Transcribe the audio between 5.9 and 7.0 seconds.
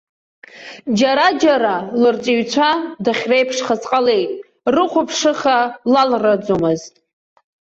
лалраӡомызт.